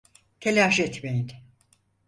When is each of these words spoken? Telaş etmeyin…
Telaş 0.39 0.79
etmeyin… 0.79 1.31